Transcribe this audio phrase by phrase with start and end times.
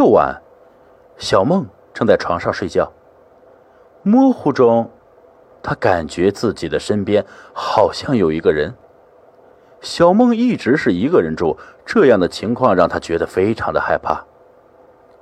[0.00, 0.40] 这晚，
[1.18, 2.90] 小梦正在床上睡觉，
[4.02, 4.90] 模糊中，
[5.62, 8.72] 她感觉自己的身边好像有一个人。
[9.82, 14.24] 小梦一直是一个人住，这样的情况让她觉得非常的害怕。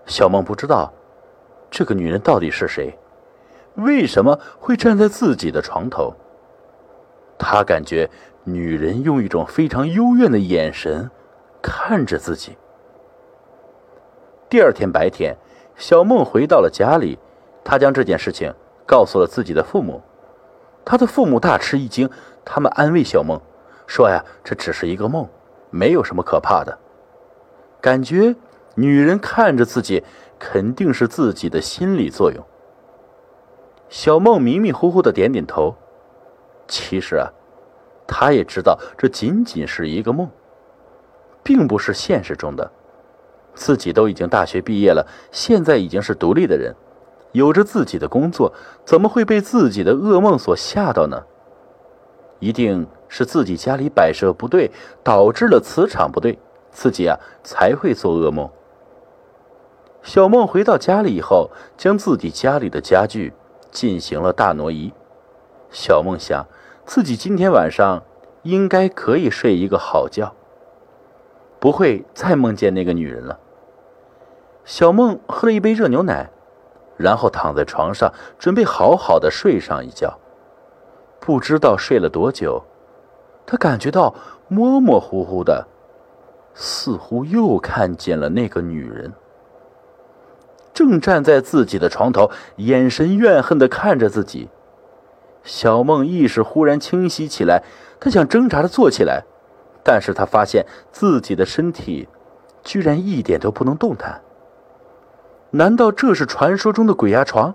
[0.07, 0.93] 小梦不知道
[1.69, 2.97] 这个女人到底是谁，
[3.75, 6.15] 为什么会站在自己的床头。
[7.37, 8.09] 她感觉
[8.45, 11.11] 女人用一种非常幽怨的眼神
[11.61, 12.57] 看着自己。
[14.51, 15.37] 第二天白天，
[15.77, 17.19] 小梦回到了家里，
[17.63, 18.55] 她将这件事情
[18.87, 20.01] 告诉了自己的父母。
[20.87, 22.09] 她的父母大吃一惊，
[22.47, 23.39] 他们安慰小梦
[23.87, 25.29] 说：“呀，这只是一个梦，
[25.69, 26.79] 没有什么可怕的。”
[27.79, 28.35] 感觉
[28.75, 30.03] 女人看着自己，
[30.39, 32.43] 肯定是自己的心理作用。
[33.91, 35.75] 小梦迷迷糊糊的点点头。
[36.67, 37.29] 其实啊，
[38.07, 40.31] 她也知道这仅仅是一个梦，
[41.43, 42.73] 并不是现实中的。
[43.59, 46.75] 自己都已经大学毕业了，现在已经是独立的人，
[47.33, 51.25] 有着自己的工作，怎么会被自己的噩梦所吓到呢？
[52.39, 54.71] 一定是自己家里摆设不对，
[55.03, 56.39] 导致了磁场不对，
[56.71, 58.49] 自己啊才会做噩梦。
[60.05, 63.33] 小梦回到家里以后，将自己家里的家具
[63.73, 64.93] 进行了大挪移。
[65.71, 66.47] 小梦想，
[66.87, 68.05] 自己今天晚上
[68.45, 70.33] 应该可以睡一个好觉，
[71.59, 73.41] 不会再梦见那个女人了。
[74.69, 76.29] 小梦喝了一杯热牛奶，
[76.99, 80.19] 然后躺在床上，准备好好的睡上一觉。
[81.19, 82.63] 不知道睡了多久，
[83.47, 84.15] 他感觉到
[84.47, 85.67] 模模糊糊的，
[86.53, 89.15] 似乎又看见了那个女人，
[90.75, 94.51] 正站在自己的床头，眼神怨恨的看着自己。
[95.45, 97.63] 小梦意识忽然清晰起来，
[97.99, 99.25] 她想挣扎着坐起来，
[99.83, 102.07] 但是她发现自己的身体
[102.63, 104.21] 居然一点都不能动弹。
[105.51, 107.55] 难道这是传说中的鬼压床？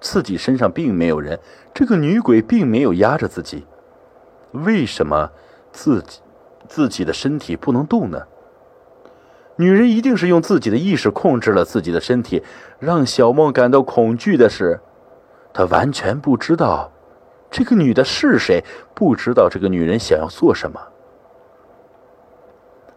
[0.00, 1.38] 自己身上并没有人，
[1.74, 3.66] 这个女鬼并没有压着自己，
[4.52, 5.30] 为什么
[5.72, 6.20] 自己
[6.68, 8.22] 自己的身体不能动呢？
[9.56, 12.44] 女人一定是用自己的意识控制了自己的身体。
[12.78, 14.78] 让小梦感到恐惧的是，
[15.52, 16.92] 她完全不知道
[17.50, 18.62] 这个女的是谁，
[18.94, 20.80] 不知道这个女人想要做什么。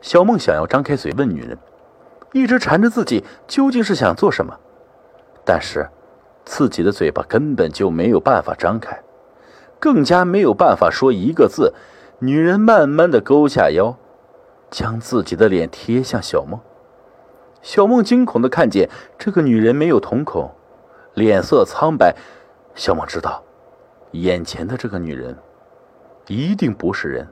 [0.01, 1.57] 小梦想要张开嘴问女人。
[2.31, 4.58] 一直缠着自己，究竟是想做什么？
[5.44, 5.90] 但是，
[6.46, 9.02] 自己的嘴巴根本就没有办法张开，
[9.80, 11.74] 更加没有办法说一个字。
[12.19, 13.97] 女人慢慢的勾下腰，
[14.69, 16.59] 将自己的脸贴向小梦。
[17.62, 20.52] 小梦惊恐的看见这个女人没有瞳孔，
[21.16, 22.16] 脸色苍白。
[22.75, 23.44] 小梦知道，
[24.12, 25.38] 眼前的这个女人
[26.28, 27.28] 一定不是人。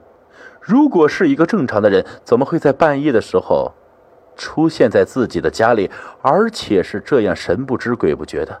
[0.60, 3.72] 如果是一个正常的人，怎么会在半夜的时候？
[4.40, 5.90] 出现在自己的家里，
[6.22, 8.58] 而且是这样神不知鬼不觉的。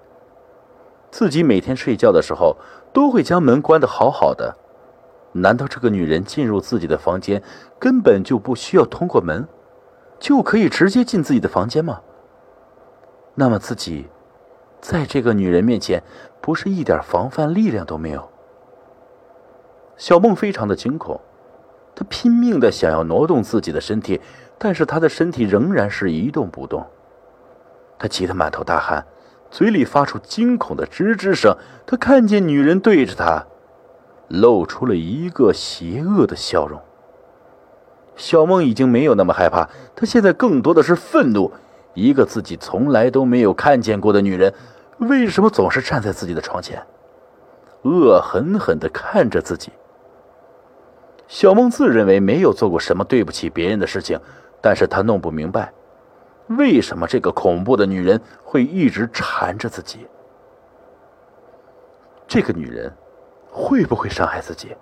[1.10, 2.54] 自己每天睡觉的时候
[2.92, 4.54] 都会将门关得好好的，
[5.32, 7.42] 难道这个女人进入自己的房间
[7.78, 9.48] 根本就不需要通过门，
[10.18, 12.02] 就可以直接进自己的房间吗？
[13.34, 14.06] 那么自己
[14.82, 16.02] 在这个女人面前
[16.42, 18.28] 不是一点防范力量都没有？
[19.96, 21.18] 小梦非常的惊恐，
[21.94, 24.20] 她拼命的想要挪动自己的身体。
[24.62, 26.86] 但是他的身体仍然是一动不动，
[27.98, 29.06] 他急得满头大汗，
[29.50, 31.56] 嘴里发出惊恐的吱吱声。
[31.86, 33.46] 他看见女人对着他，
[34.28, 36.78] 露出了一个邪恶的笑容。
[38.16, 41.50] 小梦已经没有那么害怕，她现在更多的是愤怒。
[41.94, 44.52] 一个自己从来都没有看见过的女人，
[44.98, 46.82] 为什么总是站在自己的床前，
[47.84, 49.72] 恶狠狠地看着自己？
[51.28, 54.20] 小梦自认为没有做过什么对不起别人的事情。
[54.60, 55.72] 但是他弄不明白，
[56.48, 60.06] 为什么这个恐怖的女人会一直缠着自己？
[62.26, 62.92] 这个女人
[63.50, 64.76] 会不会伤害自己？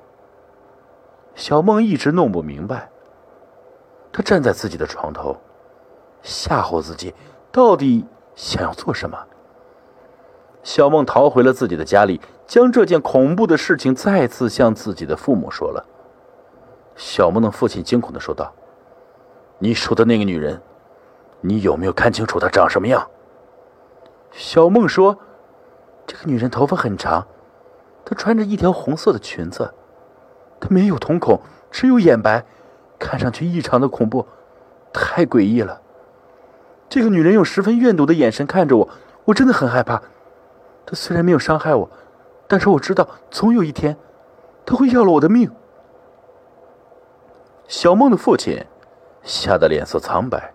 [1.35, 2.91] 小梦一直弄不明白。
[4.13, 5.37] 她站在自己的床头，
[6.23, 7.15] 吓唬自己，
[7.53, 8.05] 到底
[8.35, 9.17] 想要做什么？
[10.65, 15.87] 小梦逃回了自己的家里，将这件恐怖的事情再次向自己的父母说了。
[16.97, 18.53] 小梦的父亲惊恐的说道。
[19.61, 20.63] 你说的那个女人，
[21.41, 23.11] 你有没有看清楚她长什么样？
[24.31, 25.19] 小梦说
[26.07, 27.27] ：“这个女人头发很长，
[28.05, 29.75] 她穿着一条红色的裙子，
[30.61, 31.41] 她没有瞳孔，
[31.73, 32.45] 只有眼白，
[33.01, 34.27] 看上去异常的恐怖，
[34.93, 35.81] 太诡异了。
[36.89, 38.89] 这个女人用十分怨毒的眼神看着我，
[39.25, 40.01] 我真的很害怕。
[40.87, 41.91] 她虽然没有伤害我，
[42.47, 43.97] 但是我知道总有一天，
[44.65, 45.51] 她会要了我的命。”
[47.67, 48.65] 小梦的父亲。
[49.29, 50.53] 吓得脸色苍白。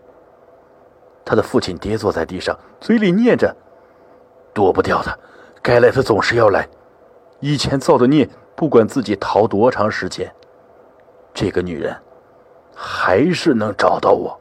[1.23, 3.55] 他的父亲跌坐在地上，嘴里念着
[4.53, 5.19] ：“躲不掉的，
[5.61, 6.67] 该来的总是要来。
[7.39, 10.33] 以前造的孽，不管自己逃多长时间，
[11.33, 11.95] 这个女人
[12.75, 14.37] 还是能找到我。”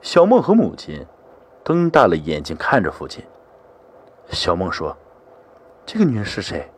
[0.00, 1.06] 小梦和母亲
[1.62, 3.22] 瞪大了眼睛看着父亲。
[4.30, 4.96] 小梦说
[5.84, 6.72] ：“这个女人是谁？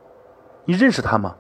[0.65, 1.37] 你认识她吗？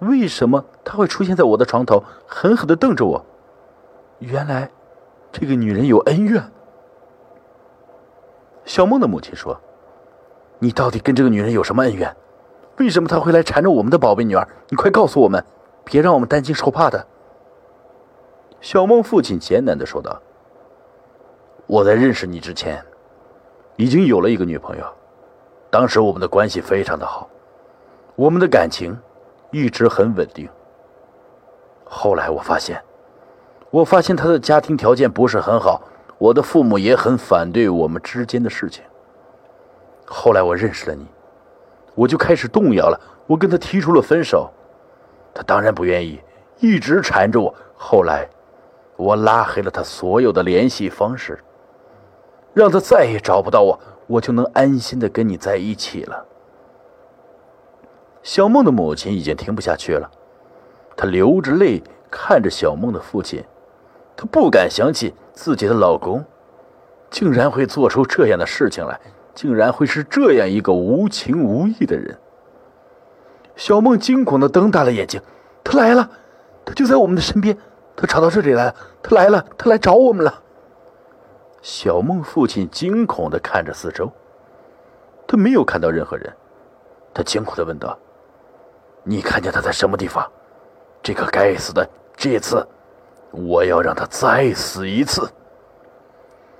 [0.00, 3.24] 为什么她会出现在我的床头，狠狠的瞪着我？
[4.18, 4.70] 原来……”
[5.32, 6.42] 这个女人有恩怨。
[8.64, 9.60] 小梦的母亲说
[10.58, 12.16] ：“你到底跟这个女人有什么恩怨？
[12.78, 14.48] 为什么她会来缠着我们的宝贝女儿？
[14.68, 15.44] 你快告诉我们，
[15.84, 17.06] 别让我们担惊受怕的。”
[18.60, 20.20] 小梦父亲艰难的说道
[21.66, 22.84] ：“我在认识你之前，
[23.76, 24.84] 已经有了一个女朋友，
[25.70, 27.28] 当时我们的关系非常的好，
[28.16, 28.98] 我们的感情
[29.50, 30.48] 一直很稳定。
[31.84, 32.82] 后来我发现。”
[33.70, 35.80] 我发现他的家庭条件不是很好，
[36.18, 38.82] 我的父母也很反对我们之间的事情。
[40.04, 41.06] 后来我认识了你，
[41.94, 43.00] 我就开始动摇了。
[43.28, 44.50] 我跟他提出了分手，
[45.32, 46.20] 他当然不愿意，
[46.58, 47.54] 一直缠着我。
[47.76, 48.28] 后来，
[48.96, 51.38] 我拉黑了他所有的联系方式，
[52.52, 56.26] 让他再也找不到我，我就能安心的跟你在一起了。
[58.22, 60.10] 小梦的母亲已经听不下去了，
[60.96, 63.42] 她流着泪看着小梦的父亲。
[64.16, 66.24] 她不敢相信自己的老公，
[67.10, 69.00] 竟然会做出这样的事情来，
[69.34, 72.18] 竟然会是这样一个无情无义的人。
[73.56, 75.20] 小梦惊恐的瞪大了眼睛，
[75.64, 76.10] 他来了，
[76.64, 77.56] 他就在我们的身边，
[77.96, 80.42] 他跑到这里来了，他来了，他来找我们了。
[81.62, 84.10] 小梦父亲惊恐的看着四周，
[85.26, 86.30] 他没有看到任何人，
[87.14, 87.98] 他惊恐的问道
[89.02, 90.30] ：“你看见他在什么地方？
[91.02, 92.66] 这个该死的，这次。”
[93.32, 95.30] 我要让他再死一次。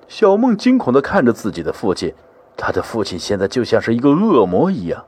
[0.06, 2.14] 小梦惊恐的看着自己的父亲，
[2.56, 5.04] 他的父亲现在就像是一个恶魔一样。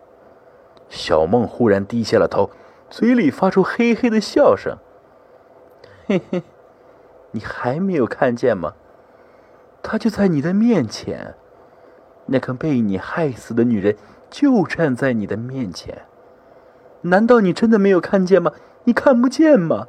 [0.89, 2.51] 小梦忽然低下了头，
[2.91, 4.77] 嘴里发出嘿嘿的笑声
[6.09, 6.43] ：“嘿嘿，
[7.31, 8.73] 你还没有看见吗？
[9.85, 11.37] 他就在你的面前，
[12.27, 13.97] 那个被你害死的女人
[14.31, 16.03] 就站在你的面前。
[17.03, 18.53] 难道你真的没有看见吗？
[18.85, 19.87] 你看不见吗？”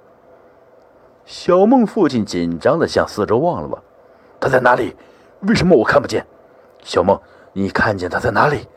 [1.26, 3.82] 小梦父亲紧张的向四周望了望，
[4.40, 4.96] 他在哪里？
[5.42, 6.26] 为什么我看不见？
[6.84, 7.20] 小梦，
[7.54, 8.68] 你看见他在哪里？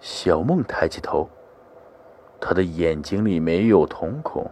[0.00, 1.28] 小梦抬起头，
[2.40, 4.50] 他的眼睛里没有瞳孔。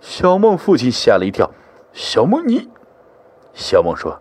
[0.00, 1.50] 小梦父亲吓了一跳。
[1.92, 2.68] 小梦，你……
[3.54, 4.20] 小梦说：“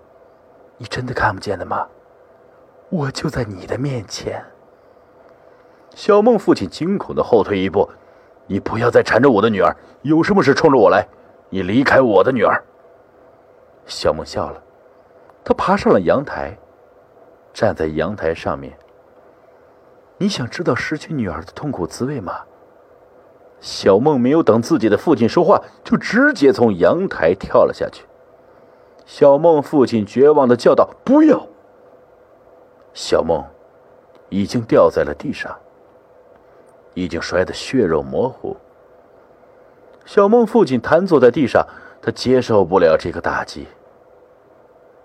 [0.77, 1.87] 你真的看不见的吗？
[2.89, 4.45] 我就在你的面前。”
[5.95, 7.89] 小梦父亲惊恐的后退一步
[8.47, 11.07] ：“你不要再缠着我的女儿，有什么事冲着我来。”
[11.49, 12.63] 你离开我的女儿。
[13.85, 14.59] 小梦笑了，
[15.43, 16.57] 她爬上了阳台，
[17.53, 18.75] 站在阳台上面。
[20.17, 22.41] 你想知道失去女儿的痛苦滋味吗？
[23.59, 28.03] 小梦没有等自己的父亲说话，就直接从阳台跳了下去。
[29.05, 31.47] 小梦父亲绝望的叫道：“不要！”
[32.95, 33.45] 小梦
[34.29, 35.55] 已经掉在了地上，
[36.93, 38.55] 已经摔得血肉模糊。
[40.05, 41.65] 小梦父亲瘫坐在地上，
[42.01, 43.67] 他接受不了这个打击。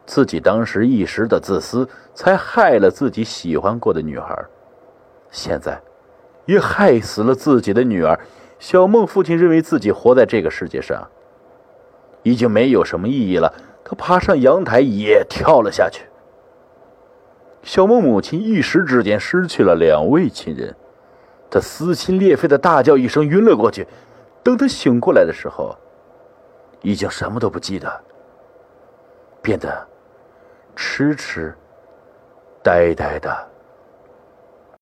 [0.06, 4.34] 自己当时一时的自私，才害了自己喜欢过的女孩，
[5.30, 5.80] 现在
[6.46, 8.18] 也害死了自己的女儿。
[8.58, 11.06] 小梦父亲认为自己活在这个世界上
[12.24, 13.54] 已经没有什么意义了，
[13.84, 16.06] 他爬上阳台也跳了下去。
[17.62, 20.74] 小梦母亲一时之间失去了两位亲人，
[21.50, 23.86] 他撕心裂肺的大叫一声，晕了过去。
[24.42, 25.76] 等他醒过来的时候，
[26.82, 28.00] 已经什么都不记得，
[29.42, 29.86] 变得
[30.76, 31.54] 痴痴、
[32.62, 33.48] 呆呆的。